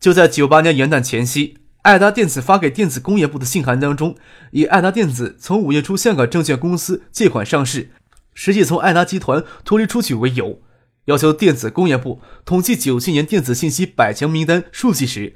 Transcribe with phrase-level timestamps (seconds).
[0.00, 4.16] 就在九八年元旦前夕，爱达电子发给电子工业部的信函当中，
[4.52, 7.90] 以爱达电子从五月初香港证券公司借款上市，
[8.32, 10.62] 实际从爱达集团脱离出去为由，
[11.06, 15.34] 要求电子工业部统计九七年电子信息百强名单数据时，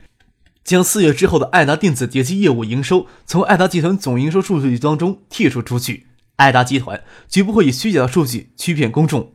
[0.63, 6.07] 将四月之后的爱达电子叠机业务营收从爱达集团总营收数据当中剔除出去。
[6.37, 9.33] 爱达集团绝不会以虚假的数据欺骗公众。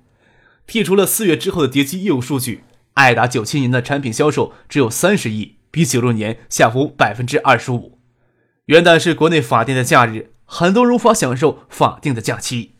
[0.66, 2.64] 剔除了四月之后的叠机业务数据。
[2.98, 8.00] 爱达九七年的产品销售只有三十亿，比九六年下浮百分之二十五。
[8.66, 12.78] 元旦是国内法定的假日，很多人无法享受法定的假期。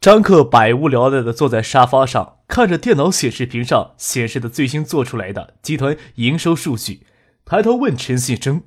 [0.00, 7.04] 张克百无聊赖地坐在沙发上，看着电脑显示屏上显示的最新做出来的集团营收数据，
[7.44, 8.62] 抬头问陈信生：“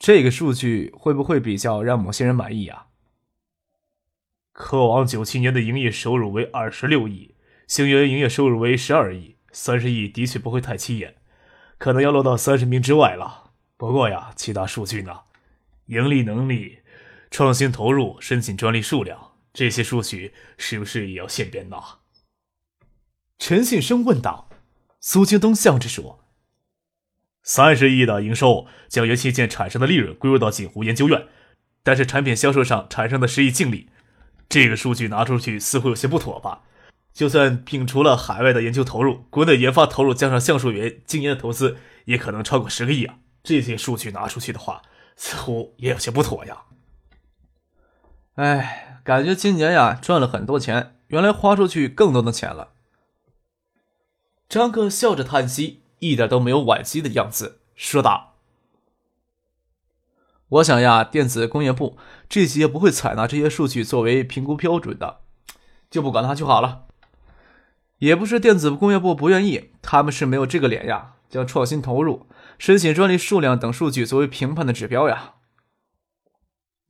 [0.00, 2.86] 这个数据会不会比较让某些人满意啊？”
[4.52, 7.33] 科王九七年的营业收入为二十六亿。
[7.66, 11.16] 星源营业收入为十二亿，三十亿的确不会太起眼，
[11.78, 13.52] 可能要落到三十名之外了。
[13.76, 15.20] 不过呀，其他数据呢？
[15.86, 16.78] 盈利能力、
[17.30, 21.76] 创新投入、申请专利数量，这些数据是不是也要现编呢？
[23.38, 24.48] 陈信生问道。
[25.00, 26.24] 苏京东笑着说
[27.44, 31.26] ：“三十亿的营收将元器件产生的利润归入到锦湖研究院，
[31.82, 33.90] 但是产品销售上产生的十亿净利，
[34.48, 36.62] 这个数据拿出去似乎有些不妥吧？”
[37.14, 41.76] 就算摒除了海外的研究投入，国内研发投入加上橡树园今年的投资，
[42.06, 43.18] 也可能超过十个亿啊！
[43.44, 44.82] 这些数据拿出去的话，
[45.14, 46.62] 似乎也有些不妥呀。
[48.34, 52.72] 哎，感觉今年呀赚了很多钱，原来花出去更多的钱了。
[54.48, 58.34] 张克笑着叹息，一点都没有惋惜的样子，说道
[60.48, 61.96] ：“我想呀，电子工业部
[62.28, 65.20] 这些不会采纳这些数据作为评估标准的，
[65.88, 66.86] 就不管它就好了。”
[68.04, 72.26] 也不是电子工业部不愿意，他们是没有这个脸呀，将创新投入、
[72.58, 75.36] 申请专利数量等数据作为评判的指标呀。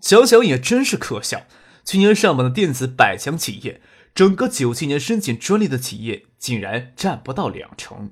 [0.01, 1.43] 想想也真是可笑，
[1.85, 3.81] 去年上榜的电子百强企业，
[4.13, 8.11] 整个九七年申请专利的企业竟然占不到两成。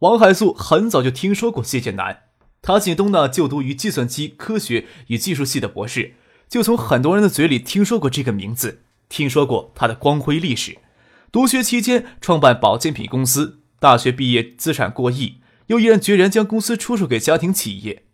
[0.00, 2.24] 王海素很早就听说过谢剑南，
[2.60, 6.14] 他进东大就读于计算机科学与技术系的博士，
[6.48, 10.78] 就从很多人的嘴里听说过这个名字，听说过他的光辉历史。
[11.30, 18.04] 读学期间创办保健品公司，大学毕业资产过亿，又毅然决然将公司出售给家庭企业，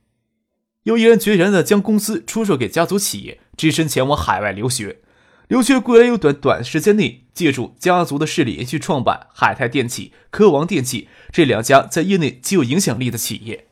[0.83, 5.01] 又毅然决然的将公司出售给家族企业，只身前往海外留学。
[5.47, 13.69] 留学归来又短短时间内，借助家族的势力去创办海泰电器、科王电器这两家在业内极有影响力的企业，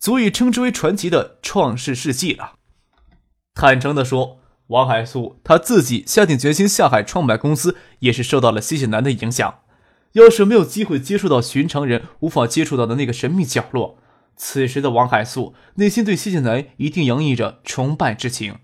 [0.00, 2.54] 足以称之为传奇的创世事迹了。
[3.54, 4.41] 坦诚的说。
[4.72, 9.58] 王海素他自己下定决心下海创办公司，也是受到了谢谢南的影响。
[10.12, 13.98] 要是没有机会接触到寻常人无法接触到的那个神秘角落，
[14.34, 18.56] 此时的王海素内心对谢谢南一定洋溢着崇拜之情。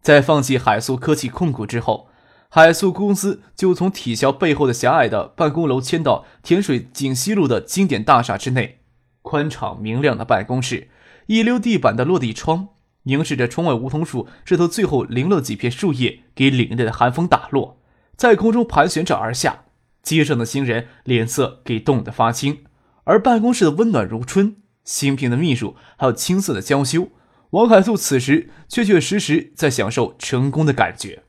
[0.00, 2.08] 在放弃海素科技控股之后，
[2.48, 8.80] 海素公司就从体校背后的狭隘的办公楼迁到甜水锦西路的经典大厦之内，
[9.20, 10.88] 宽敞明亮的办公室，
[11.26, 12.68] 一溜地板的落地窗。
[13.04, 17.80] 凝视着窗外梧桐树，枝头最后零落几片树叶，给凛冽的寒风打落，
[18.16, 19.64] 在空中盘旋着而下。
[20.02, 22.64] 街上的行人脸色给冻得发青，
[23.04, 27.08] 而办公室的温暖如春，新聘的秘书还有青涩的娇羞。
[27.50, 31.22] 王海素此时确确实实在享受成功的感觉。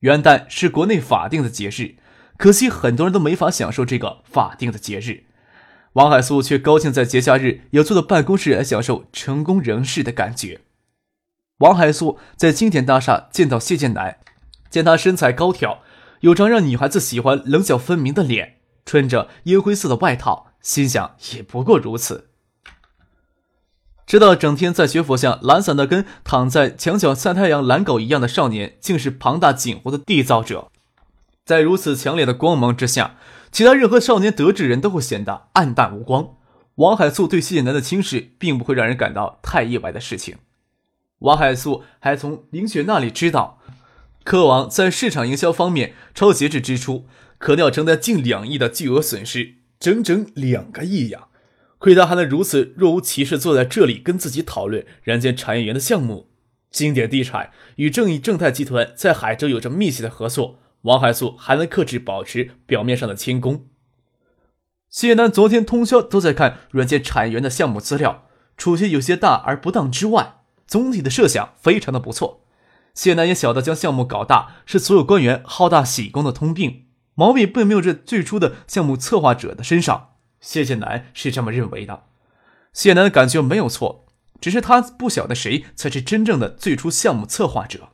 [0.00, 1.96] 元旦是国内法定的节日，
[2.36, 5.24] 可惜很多人都没法享受这个法定的节日。
[5.94, 10.60] 王海素却高兴在节假日有坐到办公室来享受成功人士的感觉。
[11.58, 14.18] 王海素在经典大厦见到谢剑南，
[14.70, 15.80] 见他身材高挑，
[16.20, 22.28] 有张让女孩子喜欢、棱角分明的脸，穿着烟灰色的外套，心想也不过如此。
[24.06, 30.68] 知道整天在学府像懒散的跟躺在墙角晒太阳懒狗一样的少年，竟是庞大锦湖的缔造者，
[31.44, 33.16] 在如此强烈的光芒之下。
[33.52, 36.36] 其他任何少年得志人都会显得黯淡无光。
[36.76, 40.36] 王海素对谢剑南的轻视，并不会让人感到太意外的事情。
[41.18, 43.60] 王海素还从林雪那里知道，
[44.24, 47.04] 科王在市场营销方面超节制支出，
[47.36, 51.26] 可能要承担近两亿的巨额损失，整整两个亿呀！
[51.78, 56.28] 亏他还能如此若无其事坐在这里跟自己讨论人间产业园的项目。
[56.70, 63.66] 经典地产与正义正泰集团在海州有着密切的合作，王海素还能克制保持表面上的谦恭。
[64.88, 72.44] 谢楠昨天通宵都在看软件产业园的项目资料，除些有些大而不当之外，总体的设想非常的不错。
[72.92, 80.14] 谢楠也晓得将项目搞大是所有官员好大喜功的通病，毛病并没有在最初的项目策划者的身上。
[80.40, 82.04] 谢谢楠是这么认为的，
[82.72, 84.06] 谢楠的感觉没有错。
[84.40, 87.90] 只是他不晓得谁才是真正的最初项目策划者。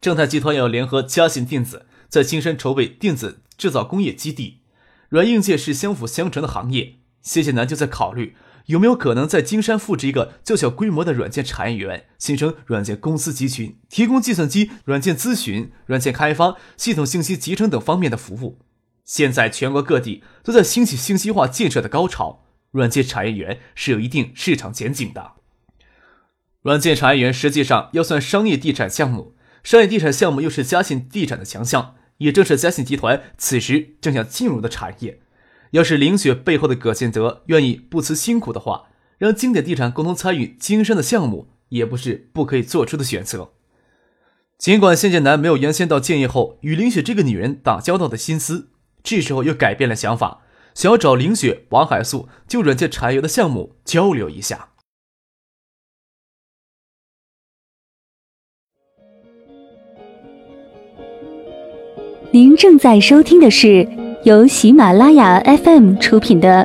[0.00, 4.60] 正泰集团要联合嘉信电子在金山筹备电子制造工业基地，
[5.10, 7.00] 软硬件是相辅相成的行业。
[7.20, 18.60] 谢谢南就在考虑有没有可能在金山复制一个较小规模的软件产业园，形成软件公司集群，提供计算机软件咨询、软件开发、系统信息集成等方面的服务。
[19.04, 22.46] 现在全国各地都在兴起信息化建设的高潮。
[22.70, 25.32] 软件产业园是有一定市场前景的。
[26.62, 35.20] 软件产业园实际上要算商业地产项目，商业地产项目又是嘉信地产的强项，也正是嘉信集团此时正想进入的产业。
[35.72, 43.52] 要是凌雪背后的葛建德愿意不辞辛苦的话，让经典地产共同参与金山的项目，也不是不可以做出的选择。
[44.58, 48.70] 尽管谢建南没有原先到建业后与凌雪这个女人打交道的心思，
[49.02, 50.42] 这时候又改变了想法。
[50.74, 54.69] 想要找林雪、王海素就软件产业的项目交流一下。
[62.32, 63.88] 您正在收听的是
[64.22, 66.64] 由喜马拉雅 FM 出品的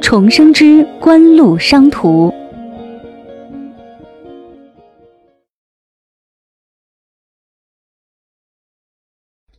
[0.02, 2.28] 重生之官路商途》。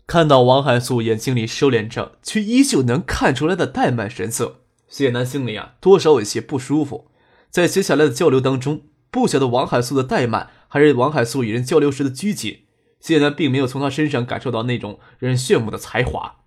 [0.06, 4.58] 看到王海素眼睛里收敛着，却依旧能看出来的怠慢神色，
[4.88, 7.08] 谢楠心里啊多少有些不舒服。
[7.50, 12.60] 在接下来的交流当中，不晓得王海素的怠慢，还是王海素与人交流时的拘谨，
[13.00, 16.38] 谢楠并没有从他身上感受到那种让人炫目的才华。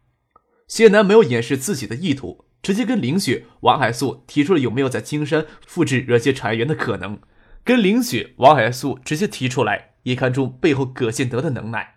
[0.69, 7.19] 谢楠没有掩饰自己的意图，直接跟林雪、王海素提出了有没有在金山复制软件产业园的可能。
[7.65, 11.95] 跟林雪、王海素直接提出来，也看出背后葛建德的能耐。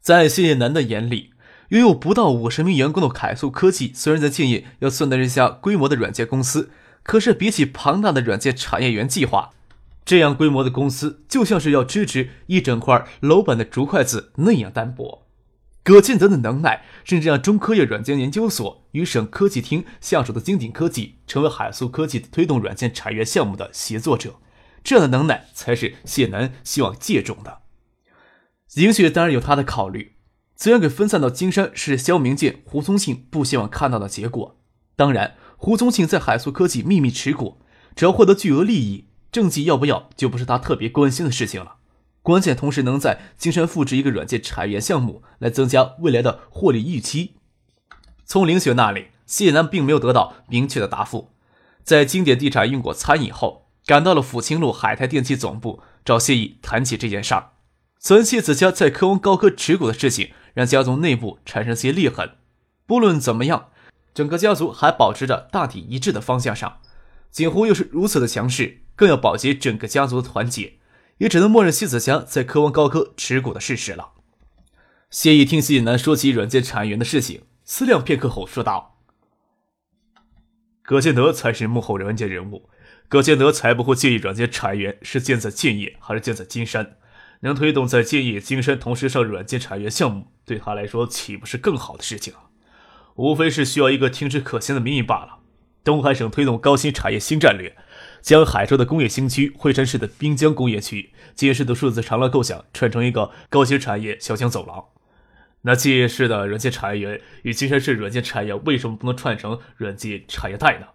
[0.00, 1.30] 在谢楠的眼里，
[1.70, 6.70] 拥有不到五十名员工的凯素科技，虽然在建业要算得上一家规模的软件公司，
[7.02, 9.50] 可是比起庞大的软件产业园计划，
[10.04, 15.26] 这样规模的公司就像是要支持一整块楼板的竹筷子那样单薄。
[15.82, 24.36] 葛建德的能耐，甚至让中科院软件研究所与省科技厅下属的金鼎科技成为海速科技推动软件产业项目的协作者，
[24.82, 27.58] 这样的能耐才是谢楠希望借重的。
[28.74, 30.16] 林雪当然有他的考虑，
[30.54, 34.58] 资源给分散到金山是肖明建、胡宗庆不希望看到的结果。
[34.96, 37.58] 当然，胡宗庆在海素科技秘密持股，
[37.94, 41.78] 只要获得巨额利益，政绩要不要就不是他特别关心的事情了。
[42.22, 47.34] 关键同时能在金山复制一个软件产业项目，来增加未来的获利预期。
[48.24, 51.32] 从林雪那里，谢楠并没有得到明确的答复。
[51.82, 57.50] 在经典地产用过餐饮后，赶到了抚清路海泰电器总部，找谢毅谈起这件事儿。
[57.98, 62.36] 虽然谢子家在科王高科持股的事情让家族内部产生些裂痕，
[62.86, 63.70] 不论怎么样，
[64.14, 66.78] 整个家族还保持着大体一致的方向上。
[67.32, 70.74] 景湖又是如此的强势，更要保洁整个家族的团结，
[71.18, 74.12] 也只能默认谢子家在科王高科持股的事实了。
[75.10, 78.98] 谢意听谢南说起软件产业园的事情，思量片刻后说道
[80.82, 82.68] ：“葛建德才是幕后关键人物，
[83.08, 86.96] 葛建德才不会介意软件产业园是建在建业还是建在金山。”
[87.40, 92.32] 能推动在建业、金山同时上软件产业项目，对他来说岂不是更好的事情？
[93.16, 95.40] 无非是需要一个听之可行的名义罢了。
[95.82, 97.76] 东海省推动高新产业新战略，
[98.24, 104.86] 将海州的工业新区、惠山市的滨江工业区、建市的数字长廊构想串成一个高新产业小江走廊。
[105.60, 110.86] 那建业市的软件产业园与金山市软件产业为什么不能串成软件产业带呢？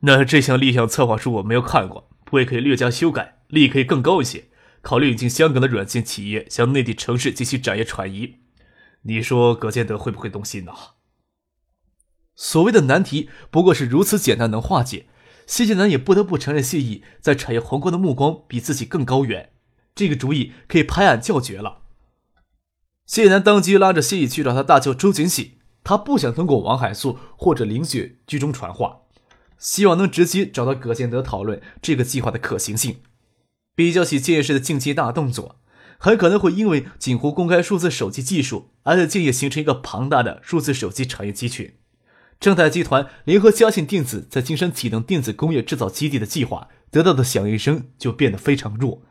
[0.00, 4.44] 那这项立项策划书我没有看过，不也可以略加修改，利可以更高一些。
[4.82, 8.36] 考虑引进香港的软件企业向内地城市进行产业转移，
[9.02, 10.72] 你说葛建德会不会动心呢？
[12.36, 15.06] 所谓的难题不过是如此简单能化解，
[15.46, 19.50] 谢建南也不得不承认谢意在产业宏观的目光比自己更高远，
[19.94, 21.82] 这个主意可以拍案叫绝了。
[23.06, 29.02] 谢南当即拉着谢意去找他大舅周景喜，他不想通过王海素或者林雪居中传话，
[29.56, 32.96] 希望能直接找到葛建德讨论这个计划的可行性。
[33.76, 35.60] 比较起建业市的竞技大动作，
[35.98, 41.74] 很可能会因为锦湖公开数字手机技术，而在建业形成一个庞大的数字手机产业集群。
[42.38, 49.02] 正泰集团联合嘉信电子在金山启动电子工业制造基地的计划，得到的响应声就变得非常弱。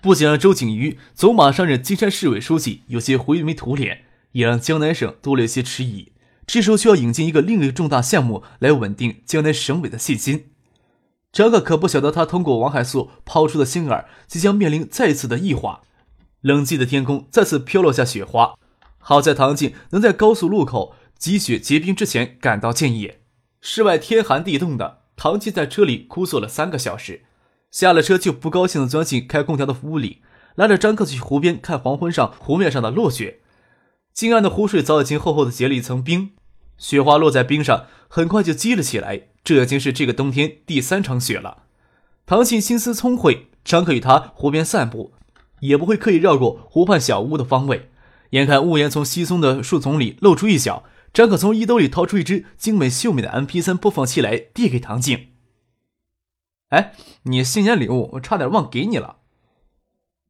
[0.00, 6.12] 不仅让周景瑜走马上任金山市委书记有些灰眉土脸，也让江南省多了一些迟疑。
[6.46, 10.46] 这时候需要引进一个另类重大项目来稳定江南省委的信心。
[11.32, 15.82] 张克可不晓得，他通过王海素抛出的星饵，即将面临再次的异化。
[16.40, 18.54] 冷寂的天空再次飘落下雪花。
[18.98, 23.20] 好在唐静能在高速路口积雪结冰之前赶到建业。
[23.60, 27.24] 室外天寒地冻的，唐静在车里哭坐了三个小时。
[27.70, 30.22] 下了车就不高兴地钻进开空调的屋里，
[30.54, 33.40] 拉着张克去湖边看黄昏上湖面上的落雪。
[34.14, 36.30] 近岸的湖水早已经厚厚的结了一层冰，
[36.78, 39.24] 雪花落在冰上，很快就积了起来。
[39.44, 41.64] 这已经是这个冬天第三场雪了。
[42.24, 45.12] 唐静心思聪慧，张克与他湖边散步，
[45.60, 47.90] 也不会刻意绕过湖畔小屋的方位。
[48.30, 55.32] 眼看屋檐从稀松的树丛里露出一角，张可从衣兜里掏出一只精美秀美的 MP3 播放器来，递给唐静。
[56.68, 59.16] 哎，你新年礼物，我差点忘给你了。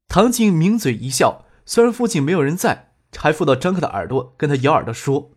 [0.08, 5.32] 唐静抿嘴一笑，虽然附近没有人在，还附到张克的耳朵，跟他咬耳朵说：“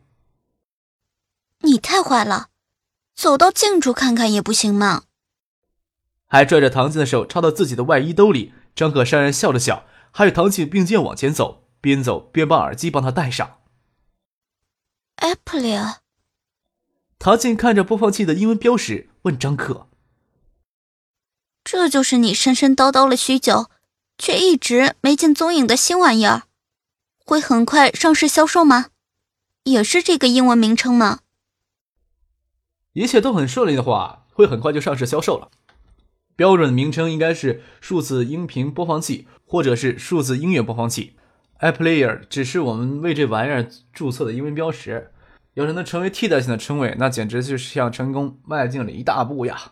[1.62, 2.48] 你太坏了，
[3.14, 5.04] 走到近处看看也不行吗？”
[6.28, 8.54] 还拽着唐静的手插到自己的外衣兜里。
[8.76, 13.58] 张可讪然笑了笑，还与唐静并肩往前走，边走边把耳机帮他戴上。
[15.18, 16.02] Apple。
[17.20, 19.88] 唐静看着播放器的英文标识，问张克。
[21.64, 23.70] 这就是你神神叨叨了许久，
[24.18, 26.44] 却一直没见踪影的新玩意儿，
[27.26, 28.88] 会很快上市销售吗？
[29.64, 31.22] 也是这个英文名称吗？
[32.92, 35.50] 一切都很顺利的话，会很快就上市销售了。
[36.36, 41.16] 标准的名称应该是数字音频播放器，或者是数字音乐播放器。
[41.64, 45.12] iPlayer 只是我们为这玩意儿注册的英文标识，
[45.54, 49.72] 要是能成为替代性的称谓，那简直就是向成功迈进了一大步呀！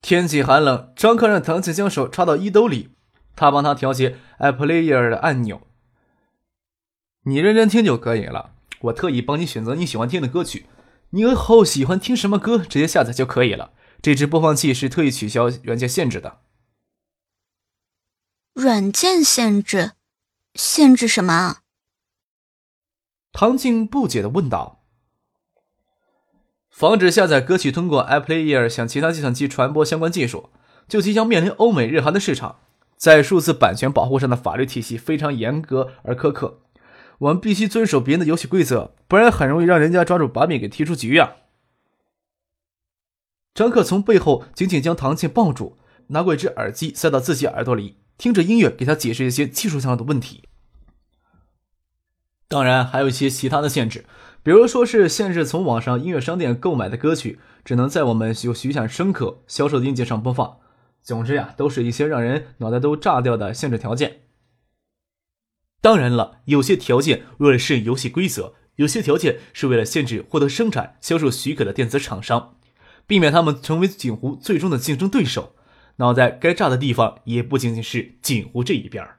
[0.00, 2.94] 天气寒冷，张克让唐静将手插到衣兜里，
[3.36, 5.60] 他帮他调节 iPlayer 的按钮。
[7.24, 10.64] 你认真听就可以了，我特意帮你选择你喜欢听的歌曲，
[11.10, 13.72] 你以后喜欢听什么歌，直接下载就可以了。
[14.00, 16.38] 这只播放器是特意取消软件限制的。
[18.54, 19.92] 软件限制？
[20.58, 21.58] 限制什么？
[23.30, 24.82] 唐静不解的问道。
[26.68, 30.50] 防止下载歌曲通过 iPlayer 向其他计算机传播相关技术，
[30.88, 32.58] 就即将面临欧美日韩的市场。
[32.96, 36.62] 在数字版权保护上的法律体系非常严格而苛刻，
[37.18, 41.36] 我们必须遵守别人的游戏规则，不然很容易让人家抓住把柄给踢出局呀。
[43.54, 50.47] 张克从背后紧紧将唐静抱住，拿过一只耳机塞到自己耳朵里，听着音乐给他解释一些技术上的问题。
[52.48, 54.06] 当然，还有一些其他的限制。
[54.42, 60.58] 比如说是限制从网上音乐商店购买的歌曲只能在我们有许下深刻销售的硬件上播放。
[61.02, 64.22] 总之呀，都是一些让人脑袋都炸掉的限制条件。
[65.82, 72.56] 当然了，有些条件为了适应游戏规则，有些条件是为了限制获得生产销售许可的电子厂商，
[73.06, 75.54] 避免他们成为锦湖最终的竞争对手。
[75.96, 79.17] 脑袋该炸的地方也不仅仅是锦湖这一边儿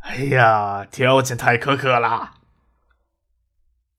[0.00, 2.34] 哎呀，条件太苛刻了。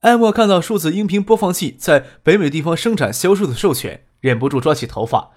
[0.02, 5.32] 艾莫看到数字音频播放器在北美地方生产销售的授权，忍不住抓起头发，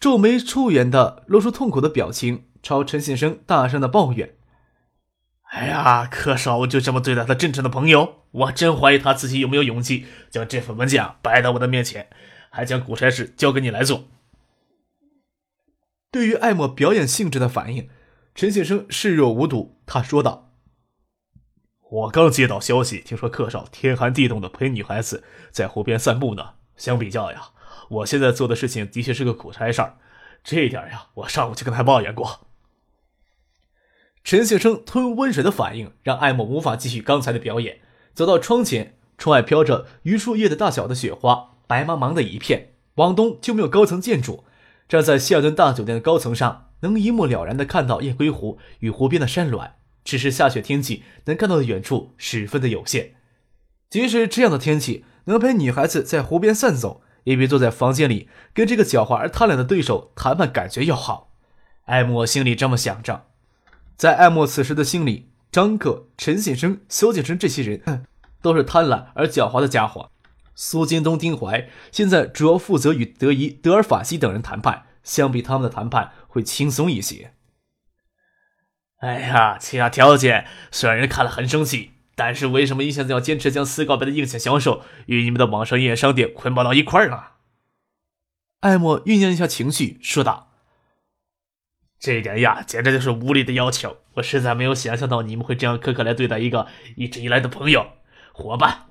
[0.00, 4.36] 皱眉触眼的露出痛苦的表情，朝陈先生大声的抱怨
[5.52, 8.22] ：“哎呀，柯少就这么对待他真诚的朋友？
[8.30, 12.08] 我真怀疑他自己有没有勇气将这份文件摆到我的面前，
[12.50, 14.04] 还将古差事交给你来做。”
[16.10, 17.90] 对于艾莫表演性质的反应，
[18.38, 19.80] 陈先生视若无睹。
[19.84, 20.52] 他说道。
[21.90, 26.50] 我刚接到消息，听说客少天寒地冻的陪女孩子在湖边散步呢。
[26.76, 27.48] 相比较呀，
[27.88, 29.98] 我现在做的事情的确是个苦差事儿。
[30.44, 32.46] 这一点呀，我上午就跟他抱怨过。
[34.22, 37.80] 陈先生吞温水的反应让艾莫无法继续刚才的表演。
[38.14, 42.74] 走到窗前，窗外飘着榆树叶的大小的雪花，白茫茫的一片。
[42.94, 44.44] 往东就没有高层建筑。
[44.88, 49.74] 站在希尔顿大酒店的高层上，能一目了然的看到雁归湖与湖边的山峦。
[50.04, 53.14] 只是下雪天气，能看到的远处十分的有限。
[53.90, 61.34] 即使这样的天气，能陪女孩子在湖边散走，也比坐在房间里跟这个狡猾而贪婪的对手谈判感觉要好。
[61.84, 63.26] 艾莫心里这么想着。
[63.96, 68.06] 在艾莫此时的心里，张克、陈先生、萧景生这些人，
[68.40, 70.10] 都是贪婪而狡猾的家伙。
[70.54, 77.34] 苏金东、丁怀现在主要负责与德仪、德尔法西等人谈判，相比他们的谈判会轻松一些。
[78.98, 87.24] 哎呀，其他条件虽然人看了很生气，但是为什么你现在要坚持将私告白的硬件销售与你们的网上营业商店捆绑到一块儿呢？
[88.60, 90.50] 艾莫酝酿一下情绪，说道
[92.00, 93.98] ：“这点呀，简直就是无理的要求。
[94.14, 96.66] 我实在没有想象到你们会这样苛刻来对待一个
[96.96, 97.92] 一直以来的朋友、
[98.32, 98.86] 伙伴。”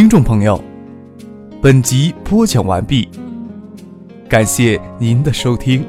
[0.00, 0.58] 听众朋友，
[1.60, 3.06] 本集播讲完毕，
[4.30, 5.84] 感谢您的收听。